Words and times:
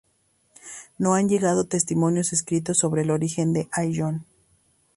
No 0.97 1.13
han 1.13 1.29
llegado 1.29 1.65
testimonios 1.67 2.33
escritos 2.33 2.79
sobre 2.79 3.03
el 3.03 3.11
origen 3.11 3.53
de 3.53 3.69
Ayllón. 3.71 4.25